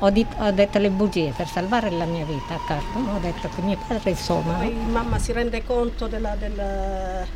ho, 0.00 0.10
dit- 0.10 0.34
ho 0.38 0.50
detto 0.52 0.78
le 0.78 0.90
bugie 0.90 1.32
per 1.36 1.46
salvare 1.48 1.90
la 1.90 2.04
mia 2.04 2.24
vita 2.24 2.54
a 2.54 2.60
Khartoum. 2.66 3.08
Ho 3.14 3.18
detto 3.18 3.48
che 3.54 3.60
mio 3.62 3.78
padre 3.86 4.14
somalo. 4.14 4.58
Poi 4.58 4.72
mamma 4.74 5.18
si 5.18 5.32
rende 5.32 5.64
conto 5.64 6.06
della- 6.06 6.36
del- 6.36 7.26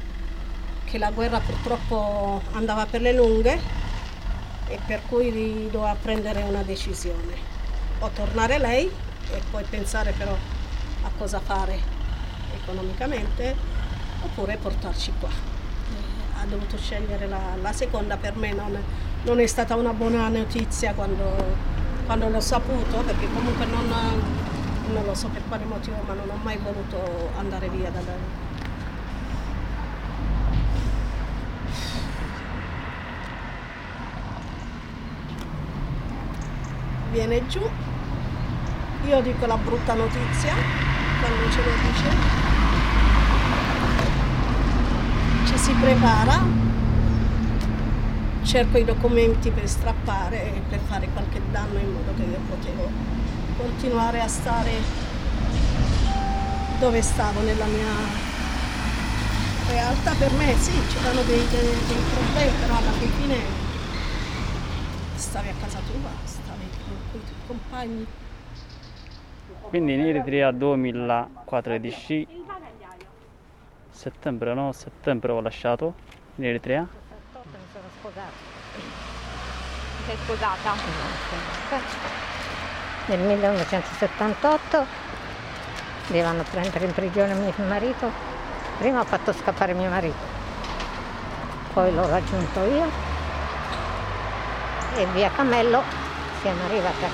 che 0.84 0.98
la 0.98 1.10
guerra 1.10 1.40
purtroppo 1.40 2.40
andava 2.52 2.86
per 2.86 3.00
le 3.00 3.12
lunghe 3.14 3.58
e 4.68 4.78
per 4.86 5.00
cui 5.08 5.68
doveva 5.70 5.96
prendere 6.00 6.42
una 6.42 6.62
decisione. 6.62 7.50
O 8.00 8.08
tornare 8.14 8.58
lei 8.58 8.86
e 9.32 9.40
poi 9.50 9.64
pensare 9.68 10.12
però 10.16 10.32
a 11.04 11.10
cosa 11.16 11.40
fare 11.40 11.78
economicamente 12.62 13.54
oppure 14.24 14.56
portarci 14.56 15.12
qua. 15.18 15.28
Eh, 15.30 16.40
Ha 16.40 16.44
dovuto 16.46 16.76
scegliere 16.76 17.26
la, 17.26 17.38
la 17.60 17.72
seconda, 17.72 18.16
per 18.16 18.36
me 18.36 18.52
non, 18.52 18.76
non 19.24 19.40
è 19.40 19.46
stata 19.46 19.74
una 19.76 19.92
buona 19.92 20.28
notizia 20.28 20.92
quando, 20.92 21.24
quando 22.06 22.28
l'ho 22.28 22.40
saputo 22.40 22.98
perché 22.98 23.26
comunque 23.32 23.64
non, 23.66 23.88
non 24.92 25.04
lo 25.04 25.14
so 25.14 25.28
per 25.28 25.42
quale 25.48 25.64
motivo 25.64 25.96
ma 26.06 26.14
non 26.14 26.28
ho 26.28 26.38
mai 26.42 26.58
voluto 26.58 27.30
andare 27.38 27.68
via 27.68 27.90
da 27.90 28.00
lei. 28.00 28.50
Viene 37.12 37.46
giù, 37.46 37.60
io 39.04 39.20
dico 39.20 39.44
la 39.44 39.56
brutta 39.56 39.92
notizia 39.92 40.54
quando 41.20 41.50
ce 41.50 41.62
lo 41.62 41.70
dice, 41.86 42.10
ci 45.44 45.58
si 45.58 45.72
prepara, 45.74 46.61
cerco 48.44 48.78
i 48.78 48.84
documenti 48.84 49.50
per 49.50 49.68
strappare 49.68 50.54
e 50.54 50.60
per 50.68 50.80
fare 50.80 51.08
qualche 51.12 51.40
danno 51.50 51.78
in 51.78 51.92
modo 51.92 52.12
che 52.14 52.22
io 52.22 52.40
potevo 52.48 52.90
continuare 53.56 54.20
a 54.20 54.28
stare 54.28 54.70
dove 56.78 57.02
stavo 57.02 57.40
nella 57.42 57.66
mia 57.66 57.88
realtà. 59.68 60.14
Per 60.14 60.32
me 60.32 60.54
sì, 60.56 60.72
c'erano 60.88 61.22
dei, 61.22 61.46
dei- 61.48 61.86
dei 61.86 62.02
problemi, 62.14 62.52
però 62.60 62.76
alla 62.76 62.90
fine 62.90 63.36
stavi 65.14 65.48
a 65.48 65.54
casa 65.60 65.78
tua, 65.78 66.10
stavi 66.24 66.64
con 66.84 66.96
con 67.10 67.20
i 67.20 67.24
tuoi 67.24 67.46
compagni. 67.46 68.06
Quindi 69.68 69.94
in 69.94 70.00
Eritrea 70.00 70.50
2014 70.50 72.28
settembre, 73.90 74.54
no? 74.54 74.72
Settembre 74.72 75.32
ho 75.32 75.40
lasciato 75.40 75.94
in 76.36 76.44
Eritrea. 76.44 77.01
Sposata. 78.02 78.50
Sei 80.06 80.16
sposata? 80.24 80.74
Nel 83.06 83.20
1978 83.20 84.86
devono 86.08 86.42
prendere 86.50 86.84
in 86.84 86.92
prigione 86.92 87.34
mio 87.34 87.52
marito. 87.68 88.10
Prima 88.78 89.00
ho 89.00 89.04
fatto 89.04 89.32
scappare 89.32 89.74
mio 89.74 89.88
marito, 89.88 90.16
poi 91.72 91.94
l'ho 91.94 92.08
raggiunto 92.08 92.60
io 92.64 92.90
e 94.96 95.06
via 95.12 95.30
Camello 95.30 95.82
siamo 96.40 96.64
arrivati 96.64 97.04
a. 97.04 97.08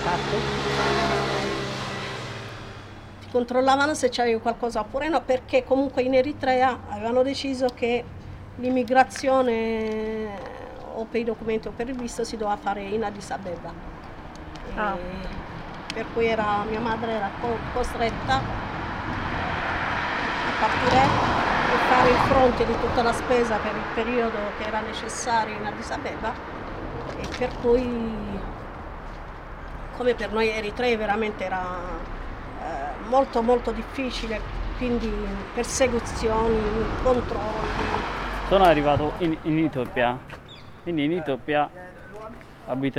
Ti 3.21 3.29
controllavano 3.31 3.93
se 3.93 4.09
c'avevi 4.09 4.41
qualcosa 4.41 4.81
oppure 4.81 5.11
no, 5.11 5.21
perché 5.21 5.65
comunque 5.65 6.01
in 6.03 6.15
Eritrea 6.15 6.79
avevano 6.89 7.23
deciso 7.23 7.67
che 7.75 8.03
l'immigrazione 8.57 10.57
o 10.99 11.05
per 11.05 11.21
i 11.21 11.25
documenti 11.25 11.69
o 11.69 11.73
per 11.75 11.89
il 11.89 11.97
visto 11.97 12.25
si 12.25 12.37
doveva 12.37 12.57
fare 12.57 12.83
in 12.83 13.05
Addis 13.05 13.31
Abeba. 13.31 13.73
Ah. 14.75 14.97
Per 15.93 16.07
cui 16.13 16.27
era- 16.27 16.65
mia 16.69 16.81
madre 16.81 17.13
era 17.13 17.31
co- 17.41 17.59
costretta 17.73 18.37
a 18.37 18.41
partire 20.61 21.03
e 21.03 21.77
fare 21.89 22.11
il 22.11 22.17
fronte 22.17 22.67
di 22.67 22.73
tutta 22.81 23.03
la 23.03 23.13
spesa 23.13 23.57
per 23.57 23.75
il 23.77 23.83
periodo 23.95 24.39
che 24.59 24.67
era 24.67 24.81
necessario 24.81 25.55
in 25.55 25.65
Addis 25.67 25.91
Abeba 25.91 26.33
e 27.21 27.29
per 27.39 27.51
cui 27.61 28.37
come 29.97 30.15
per 30.15 30.33
noi 30.33 30.49
eritrei 30.49 30.97
veramente 30.97 31.45
era 31.45 31.65
eh, 32.61 33.09
molto 33.09 33.43
molto 33.43 33.73
difficile, 33.73 34.41
quindi 34.77 35.13
persecuzioni, 35.55 36.61
controlli. 37.03 37.67
Sono 38.49 38.65
arrivato 38.65 39.15
in, 39.19 39.37
in 39.43 39.59
Etiopia. 39.65 40.17
Quindi 40.89 41.05
in 41.05 41.19
Etiopia 41.19 41.69
abito 42.65 42.99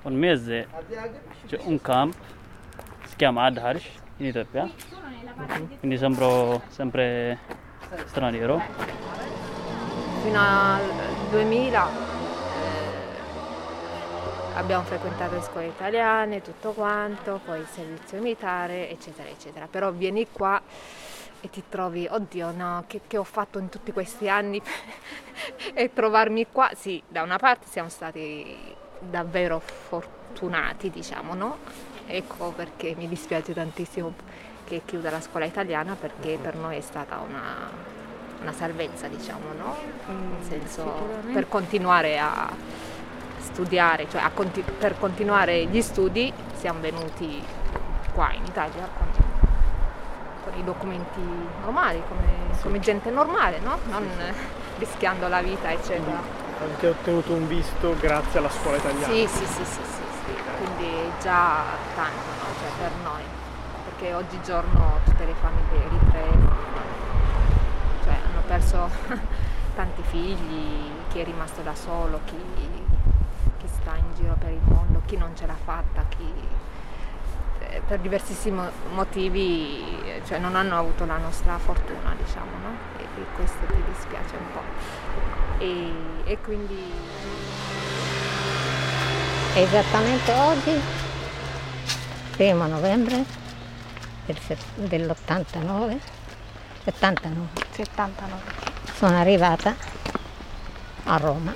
un 0.00 0.14
mese. 0.14 0.66
C'è 1.46 1.58
un 1.64 1.78
camp, 1.82 2.14
si 3.04 3.16
chiama 3.16 3.44
Adharsh 3.44 3.86
in 4.16 4.28
Etiopia. 4.28 4.66
Quindi 5.78 5.98
sembro 5.98 6.62
sempre 6.68 7.38
straniero. 8.06 8.62
Fino 10.22 10.40
al 10.40 10.80
2000 11.32 11.88
eh, 11.88 11.90
abbiamo 14.54 14.84
frequentato 14.84 15.34
le 15.34 15.42
scuole 15.42 15.66
italiane, 15.66 16.40
tutto 16.40 16.70
quanto, 16.70 17.40
poi 17.44 17.60
il 17.60 17.66
servizio 17.66 18.22
militare, 18.22 18.88
eccetera, 18.88 19.28
eccetera. 19.28 19.66
Però 19.70 19.90
vieni 19.90 20.26
qua 20.32 20.62
e 21.40 21.50
ti 21.50 21.62
trovi, 21.68 22.06
oddio 22.10 22.50
no, 22.52 22.84
che, 22.86 23.00
che 23.06 23.16
ho 23.16 23.24
fatto 23.24 23.58
in 23.58 23.68
tutti 23.68 23.92
questi 23.92 24.28
anni 24.28 24.60
e 25.74 25.92
trovarmi 25.92 26.46
qua, 26.50 26.70
sì, 26.74 27.02
da 27.06 27.22
una 27.22 27.38
parte 27.38 27.66
siamo 27.68 27.88
stati 27.88 28.56
davvero 28.98 29.60
fortunati, 29.60 30.90
diciamo, 30.90 31.34
no? 31.34 31.58
Ecco 32.06 32.50
perché 32.50 32.94
mi 32.96 33.08
dispiace 33.08 33.54
tantissimo 33.54 34.12
che 34.64 34.82
chiuda 34.84 35.10
la 35.10 35.20
scuola 35.20 35.46
italiana 35.46 35.94
perché 35.94 36.38
per 36.40 36.56
noi 36.56 36.76
è 36.76 36.80
stata 36.80 37.18
una, 37.18 37.70
una 38.40 38.52
salvezza, 38.52 39.08
diciamo, 39.08 39.52
no? 39.56 39.76
Nel 40.06 40.42
senso, 40.42 41.08
per 41.32 41.48
continuare 41.48 42.18
a 42.18 42.50
studiare, 43.38 44.08
cioè 44.10 44.20
a 44.20 44.30
conti- 44.30 44.62
per 44.62 44.98
continuare 44.98 45.64
gli 45.64 45.80
studi 45.80 46.32
siamo 46.54 46.80
venuti 46.80 47.42
qua 48.12 48.32
in 48.32 48.44
Italia 48.44 48.88
con, 50.50 50.58
i 50.58 50.64
documenti 50.64 51.20
normali, 51.60 52.02
come, 52.08 52.58
come 52.62 52.80
gente 52.80 53.10
normale, 53.10 53.60
no? 53.60 53.78
Non 53.86 54.06
rischiando 54.78 55.28
la 55.28 55.42
vita, 55.42 55.70
eccetera. 55.70 56.20
Avete 56.60 56.88
ottenuto 56.88 57.32
un 57.32 57.46
visto 57.46 57.96
grazie 57.98 58.38
alla 58.38 58.50
scuola 58.50 58.76
italiana. 58.76 59.12
Sì, 59.12 59.26
sì, 59.26 59.44
sì, 59.46 59.64
sì, 59.64 59.80
sì, 59.82 60.02
sì. 60.24 60.34
quindi 60.58 61.10
già 61.20 61.62
tanto, 61.94 62.28
no? 62.38 62.46
cioè 62.60 62.70
per 62.78 62.90
noi, 63.02 63.22
perché 63.84 64.14
oggigiorno 64.14 64.98
tutte 65.04 65.24
le 65.24 65.34
famiglie 65.40 65.84
eritree 65.84 66.38
cioè, 68.04 68.14
hanno 68.14 68.42
perso 68.46 68.90
tanti 69.74 70.02
figli, 70.02 70.90
chi 71.08 71.20
è 71.20 71.24
rimasto 71.24 71.62
da 71.62 71.74
solo, 71.74 72.20
chi, 72.24 72.36
chi 73.58 73.66
sta 73.66 73.96
in 73.96 74.14
giro 74.14 74.36
per 74.38 74.50
il 74.50 74.60
mondo, 74.64 75.00
chi 75.06 75.16
non 75.16 75.34
ce 75.34 75.46
l'ha 75.46 75.56
fatta, 75.64 76.04
chi 76.08 76.32
per 77.86 77.98
diversissimi 77.98 78.60
motivi 78.92 79.84
cioè, 80.26 80.38
non 80.38 80.56
hanno 80.56 80.78
avuto 80.78 81.04
la 81.04 81.18
nostra 81.18 81.58
fortuna, 81.58 82.14
diciamo, 82.16 82.50
no? 82.62 82.76
E, 82.98 83.02
e 83.02 83.24
questo 83.34 83.66
ti 83.66 83.82
dispiace 83.92 84.36
un 84.36 84.52
po'. 84.52 84.62
E, 85.58 85.92
e 86.24 86.38
quindi 86.40 86.78
Esattamente 89.54 90.32
oggi, 90.32 90.80
primo 92.30 92.68
novembre 92.68 93.24
del 94.24 94.38
set- 94.38 94.76
dell'89, 94.76 95.98
79, 96.84 97.48
79. 97.72 98.42
sono 98.94 99.18
arrivata 99.18 99.74
a 101.04 101.16
Roma. 101.16 101.52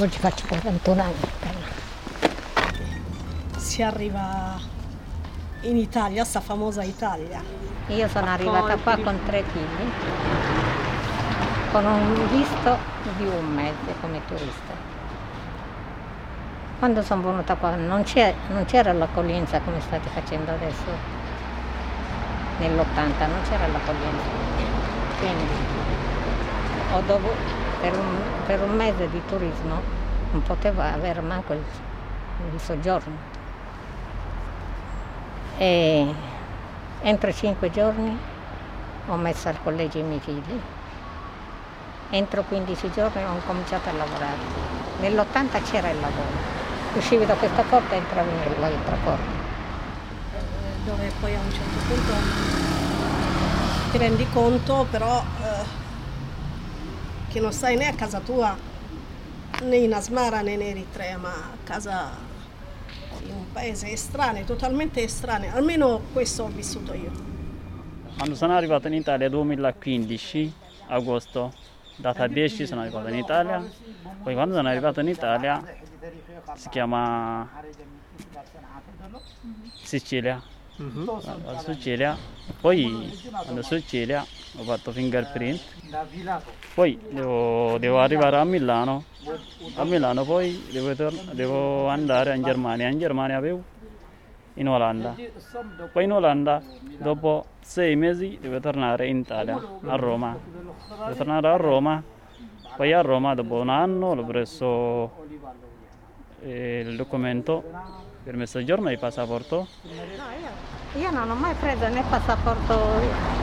Oggi 0.00 0.18
faccio 0.18 0.44
41 0.48 1.02
anni. 1.02 1.14
Si 3.58 3.80
arriva 3.80 4.58
in 5.62 5.76
Italia, 5.76 6.24
sta 6.24 6.40
famosa 6.40 6.82
Italia. 6.82 7.42
Io 7.88 8.08
sono 8.08 8.26
arrivata 8.26 8.76
qua 8.76 8.96
con 8.96 9.18
tre 9.26 9.42
figli, 9.42 9.90
con 11.72 11.84
un 11.84 12.28
visto 12.28 12.78
di 13.16 13.26
un 13.26 13.54
mese 13.54 13.94
come 14.00 14.20
turista. 14.26 14.88
Quando 16.78 17.02
sono 17.02 17.22
venuta 17.22 17.56
qua 17.56 17.74
non, 17.74 18.04
non 18.48 18.64
c'era 18.64 18.92
l'accoglienza 18.92 19.60
come 19.60 19.80
state 19.80 20.08
facendo 20.08 20.52
adesso, 20.52 21.18
nell'80 22.58 23.28
non 23.28 23.42
c'era 23.48 23.66
l'accoglienza. 23.66 24.28
Quindi 25.18 25.44
ho 26.94 27.02
dovuto, 27.06 27.34
per 27.80 27.98
un, 27.98 28.16
per 28.46 28.62
un 28.62 28.76
mese 28.76 29.10
di 29.10 29.20
turismo 29.26 29.98
non 30.32 30.42
potevo 30.42 30.80
avere 30.80 31.20
manco 31.20 31.52
il, 31.52 31.62
il 32.52 32.60
soggiorno. 32.60 33.29
E 35.62 36.14
entro 37.02 37.30
cinque 37.34 37.70
giorni 37.70 38.18
ho 39.08 39.16
messo 39.16 39.48
al 39.48 39.62
collegio 39.62 39.98
i 39.98 40.02
miei 40.02 40.18
figli. 40.20 40.58
Entro 42.08 42.44
15 42.44 42.90
giorni 42.90 43.22
ho 43.22 43.42
cominciato 43.44 43.90
a 43.90 43.92
lavorare. 43.92 44.38
Nell'80 45.00 45.62
c'era 45.70 45.90
il 45.90 46.00
lavoro. 46.00 46.58
uscivi 46.94 47.26
da 47.26 47.34
questa 47.34 47.62
porta 47.62 47.94
e 47.94 47.98
entravi 47.98 48.30
nell'altra 48.30 48.96
porta. 49.04 49.38
dove 50.86 51.12
poi 51.20 51.34
a 51.34 51.40
un 51.40 51.52
certo 51.52 51.78
punto 51.86 52.12
ti 53.90 53.98
rendi 53.98 54.26
conto 54.30 54.86
però 54.90 55.22
eh, 55.42 55.64
che 57.28 57.38
non 57.38 57.52
stai 57.52 57.76
né 57.76 57.86
a 57.86 57.94
casa 57.94 58.20
tua 58.20 58.56
né 59.62 59.76
in 59.76 59.92
Asmara 59.92 60.40
né 60.40 60.52
in 60.52 60.62
Eritrea 60.62 61.18
ma 61.18 61.28
a 61.28 61.56
casa 61.64 62.29
in 63.24 63.34
un 63.34 63.52
paese 63.52 63.90
estraneo, 63.90 64.44
totalmente 64.44 65.02
estraneo, 65.02 65.54
almeno 65.54 66.00
questo 66.12 66.44
ho 66.44 66.48
vissuto 66.48 66.94
io. 66.94 67.10
Quando 68.16 68.34
sono 68.34 68.54
arrivato 68.54 68.86
in 68.86 68.94
Italia 68.94 69.28
2015, 69.28 70.52
agosto, 70.88 71.52
data 71.96 72.26
10 72.26 72.66
sono 72.66 72.82
arrivato 72.82 73.08
in 73.08 73.16
Italia, 73.16 73.64
poi 74.22 74.34
quando 74.34 74.54
sono 74.54 74.68
arrivato 74.68 75.00
in 75.00 75.08
Italia 75.08 75.62
si 76.54 76.68
chiama 76.68 77.48
Sicilia, 79.82 80.42
a 81.44 81.58
Sicilia, 81.58 82.16
poi 82.60 83.18
quando 83.42 83.62
Sicilia 83.62 84.24
ho 84.56 84.64
fatto 84.64 84.92
fingerprint, 84.92 85.60
poi 86.74 86.98
devo, 87.10 87.76
devo 87.78 88.00
arrivare 88.00 88.38
a 88.38 88.44
Milano, 88.44 89.04
a 89.74 89.84
Milano 89.84 90.24
poi 90.24 90.68
devo, 90.70 90.94
tor- 90.94 91.34
devo 91.34 91.86
andare 91.88 92.34
in 92.34 92.42
Germania, 92.42 92.88
in 92.88 92.98
Germania 92.98 93.36
avevo 93.36 93.62
in 94.54 94.68
Olanda, 94.68 95.14
poi 95.92 96.04
in 96.04 96.12
Olanda 96.12 96.62
dopo 96.98 97.44
sei 97.60 97.94
mesi 97.94 98.38
devo 98.40 98.58
tornare 98.58 99.06
in 99.06 99.18
Italia, 99.18 99.62
a 99.84 99.96
Roma, 99.96 100.38
devo 101.04 101.14
tornare 101.14 101.48
a 101.48 101.56
Roma, 101.56 102.02
poi 102.74 102.92
a 102.92 103.02
Roma 103.02 103.34
dopo 103.34 103.56
un 103.56 103.68
anno 103.68 104.06
ho 104.12 104.24
preso 104.24 105.26
eh, 106.40 106.80
il 106.86 106.96
documento. 106.96 107.98
Per 108.22 108.36
e 108.38 108.92
il 108.92 108.98
passaporto 108.98 109.66
io 110.94 111.10
non 111.10 111.30
ho 111.30 111.34
mai 111.34 111.54
preso 111.54 111.86
né 111.88 112.02
passaporto 112.08 112.74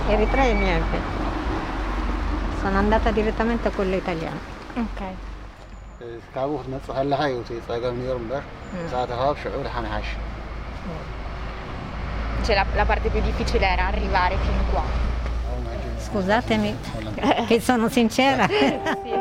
eritreo 0.10 0.54
niente. 0.54 0.98
Sono 2.60 2.78
andata 2.78 3.12
direttamente 3.12 3.70
a 3.70 3.72
quello 3.72 3.96
italiano. 3.96 4.40
Ok. 4.76 5.02
ካብኡ 6.34 6.52
ክትመፅእ 6.62 6.98
እዩ 7.28 7.60
ፀገም 7.68 7.96
ነይሩ 8.00 8.16
እምበር 8.22 8.44
ሳተኻብ 8.92 9.36
ሽዑ 9.42 9.62
ድሓን 9.68 9.88
ሓሽ 9.94 10.10
Cioè, 12.46 12.56
la, 12.80 12.86
parte 12.90 13.08
più 13.14 13.22
difficile 13.30 13.66
era 13.76 13.88
arrivare 13.88 14.36
fin 14.46 14.60
qua. 14.72 14.84
Scusatemi, 16.06 16.72
che 17.50 17.58
sono 17.60 17.90
sincera. 17.90 18.46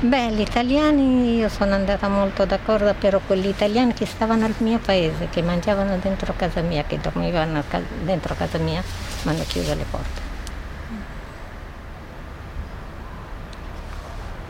Beh, 0.00 0.28
gli 0.32 0.40
italiani 0.40 1.38
io 1.38 1.48
sono 1.48 1.74
andata 1.74 2.08
molto 2.08 2.44
d'accordo, 2.44 2.92
però 2.98 3.20
quegli 3.26 3.48
italiani 3.48 3.94
che 3.94 4.04
stavano 4.04 4.44
al 4.44 4.54
mio 4.58 4.78
paese, 4.78 5.28
che 5.30 5.40
mangiavano 5.40 5.96
dentro 5.96 6.34
casa 6.36 6.60
mia, 6.60 6.84
che 6.84 6.98
dormivano 7.00 7.62
dentro 8.02 8.34
casa 8.34 8.58
mia, 8.58 8.82
mi 9.22 9.30
hanno 9.30 9.44
chiuso 9.48 9.74
le 9.74 9.84
porte. 9.90 10.33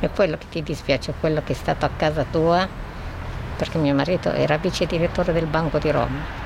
E 0.04 0.10
quello 0.10 0.36
che 0.36 0.44
ti 0.50 0.62
dispiace 0.62 1.12
è 1.12 1.14
quello 1.18 1.40
che 1.42 1.52
è 1.52 1.56
stato 1.56 1.86
a 1.86 1.90
casa 1.96 2.26
tua, 2.30 2.68
perché 3.56 3.78
mio 3.78 3.94
marito 3.94 4.30
era 4.30 4.58
vice 4.58 4.84
direttore 4.84 5.32
del 5.32 5.46
Banco 5.46 5.78
di 5.78 5.90
Roma, 5.90 6.42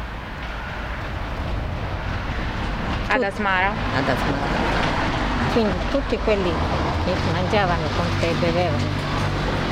Ad 3.09 3.21
Asmara. 3.21 3.71
ad 3.97 4.09
Asmara. 4.09 4.67
Quindi 5.53 5.75
tutti 5.91 6.17
quelli 6.19 6.53
che 7.05 7.13
mangiavano 7.33 7.89
con 7.97 8.07
te 8.21 8.29
e 8.29 8.35
bevevano, 8.35 8.85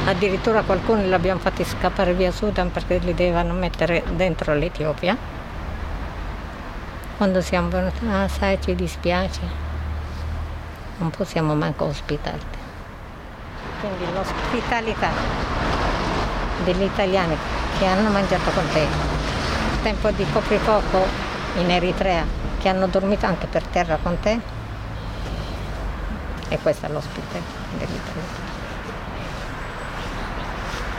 addirittura 0.07 0.62
qualcuno 0.62 1.02
li 1.02 1.14
abbiamo 1.14 1.38
fatti 1.38 1.62
scappare 1.62 2.12
via 2.12 2.33
Sudan 2.33 2.73
perché 2.73 2.99
li 2.99 3.14
dovevano 3.14 3.52
mettere 3.52 4.02
dentro 4.16 4.52
l'Etiopia. 4.55 5.16
Quando 7.19 7.40
siamo 7.40 7.69
venuti, 7.69 8.05
ah 8.09 8.26
sai 8.26 8.61
ci 8.61 8.75
dispiace, 8.75 9.40
non 10.97 11.11
possiamo 11.11 11.55
manco 11.55 11.85
ospitarti. 11.85 12.66
Quindi 13.87 14.12
l'ospitalità 14.12 15.11
degli 16.64 16.83
italiani 16.83 17.37
che 17.78 17.87
hanno 17.87 18.11
mangiato 18.11 18.50
con 18.50 18.64
te, 18.73 18.85
tempo 19.83 20.11
di 20.11 20.26
coprifuoco 20.33 21.07
in 21.59 21.71
Eritrea, 21.71 22.25
che 22.59 22.69
hanno 22.69 22.88
dormito 22.88 23.26
anche 23.26 23.47
per 23.47 23.62
terra 23.62 23.97
con 24.02 24.19
te, 24.19 24.40
e 26.49 26.59
questa 26.59 26.88
è 26.88 26.90
l'ospite 26.90 27.40
dell'Italia. 27.78 28.45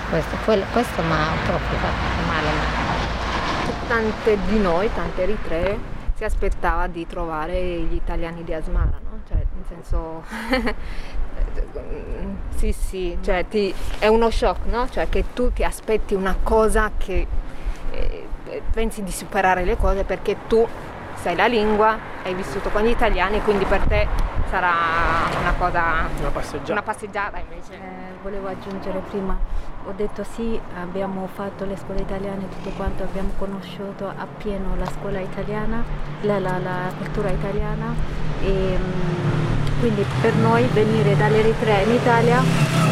Questo, 0.10 0.38
quello- 0.46 0.65
questo 0.72 1.01
mi 1.01 1.12
ha 1.12 1.34
proprio 1.46 1.77
fatto 1.79 2.25
male. 2.25 2.50
Tante 3.88 4.38
di 4.46 4.60
noi, 4.60 4.89
tante 4.94 5.24
eritree, 5.24 5.77
si 6.13 6.24
aspettava 6.24 6.88
di 6.88 7.06
trovare 7.06 7.62
gli 7.62 7.96
italiani 7.96 8.46
di 8.46 8.53
Asmara, 8.53 8.98
no? 9.03 9.20
Cioè, 9.27 9.36
nel 9.36 9.65
senso... 9.67 10.24
sì, 12.56 12.72
sì, 12.72 13.18
cioè 13.22 13.46
ti- 13.48 13.74
è 14.00 14.08
uno 14.08 14.30
shock, 14.30 14.66
no? 14.66 14.90
Cioè 14.90 15.08
che 15.10 15.26
tu 15.34 15.52
ti 15.54 15.64
aspetti 15.64 16.14
una 16.16 16.36
cosa 16.42 16.92
che 16.98 17.28
eh, 17.92 18.62
pensi 18.74 19.04
di 19.04 19.12
superare 19.12 19.64
le 19.64 19.78
cose 19.78 20.04
perché 20.04 20.38
tu 20.48 20.66
sai 21.16 21.36
la 21.36 21.48
lingua, 21.48 21.98
hai 22.24 22.34
vissuto 22.34 22.70
con 22.70 22.82
gli 22.84 22.90
italiani, 22.90 23.42
quindi 23.42 23.66
per 23.66 23.82
te 23.82 24.08
sarà 24.50 24.72
una 25.42 25.54
cosa, 25.58 26.08
Una 26.20 26.30
passeggiata. 26.30 26.72
una 26.72 26.82
passeggiata 26.84 27.38
invece. 27.40 27.74
Eh, 27.74 28.16
volevo 28.22 28.48
aggiungere 28.48 29.02
prima, 29.10 29.38
ho 29.86 29.92
detto 29.96 30.24
sì, 30.24 30.60
abbiamo 30.80 31.28
fatto 31.34 31.66
le 31.66 31.76
scuole 31.78 32.02
italiane, 32.02 32.48
tutto 32.50 32.70
quanto, 32.76 33.04
abbiamo 33.04 33.32
conosciuto 33.38 34.08
appieno 34.16 34.76
la 34.78 34.86
scuola 34.86 35.20
italiana, 35.20 35.84
la, 36.22 36.40
la- 36.40 36.58
la 36.60 36.92
cultura 36.98 37.30
italiana 37.30 37.94
e 38.42 38.78
mm, 38.78 39.47
quindi 39.79 40.05
per 40.22 40.34
noi 40.36 40.65
venire 40.74 41.15
dall'Eritrea 41.15 41.81
in 41.81 41.93
Italia 41.93 42.41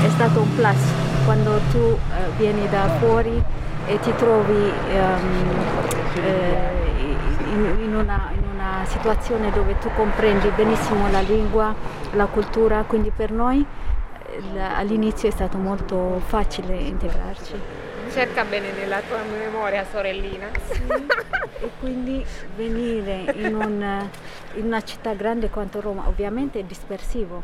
è 0.04 0.10
stato 0.10 0.42
un 0.42 0.56
plus 0.56 0.78
quando 1.26 1.60
tu 1.72 1.78
eh, 1.78 1.98
vieni 2.38 2.68
da 2.70 2.88
fuori 3.00 3.44
e 3.88 4.00
ti 4.00 4.14
trovi 4.16 4.72
ehm, 4.92 5.50
eh, 6.24 6.76
in, 7.52 7.76
in 7.84 7.96
una, 7.96 8.30
in 8.34 8.44
una 8.54 8.84
situazione 8.86 9.52
dove 9.52 9.78
tu 9.80 9.90
comprendi 9.96 10.50
benissimo 10.56 11.10
la 11.10 11.22
lingua, 11.22 11.74
la 12.14 12.26
cultura, 12.26 12.84
quindi 12.88 13.12
per 13.16 13.32
noi 13.32 13.66
eh, 14.54 14.60
all'inizio 14.60 15.28
è 15.28 15.32
stato 15.32 15.58
molto 15.58 16.22
facile 16.26 16.76
integrarci. 16.76 17.54
Cerca 18.16 18.46
bene 18.46 18.72
nella 18.72 19.02
tua 19.02 19.22
memoria, 19.24 19.84
sorellina. 19.84 20.48
e 21.60 21.70
quindi 21.80 22.26
venire 22.56 23.30
in, 23.36 23.54
un, 23.54 24.10
in, 24.54 24.66
una 24.68 24.82
città 24.84 25.14
grande 25.14 25.50
quanto 25.50 25.82
Roma 25.82 26.08
ovviamente 26.08 26.60
è 26.60 26.64
dispersivo, 26.64 27.44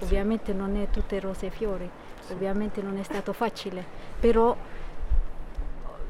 ovviamente 0.00 0.52
non 0.52 0.76
è 0.76 0.90
tutte 0.90 1.18
rose 1.18 1.46
e 1.46 1.50
fiori, 1.50 1.88
ovviamente 2.28 2.82
non 2.82 2.98
è 2.98 3.02
stato 3.04 3.32
facile, 3.32 3.82
però 4.20 4.54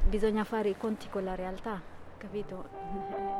bisogna 0.09 0.43
fare 0.43 0.71
i 0.71 0.77
conti 0.77 1.07
con 1.09 1.23
la 1.23 1.37
realtà, 1.37 1.81
capito? 2.19 3.32